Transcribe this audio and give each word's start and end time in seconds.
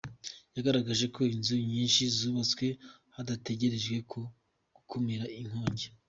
Yagaragaje 0.55 1.05
ko 1.15 1.19
inzu 1.35 1.55
nyinshi 1.71 2.01
zubatswe 2.17 2.65
hadatekerejwe 3.15 3.97
ku 4.11 4.19
gukumira 4.75 5.25
inkongi. 5.41 5.87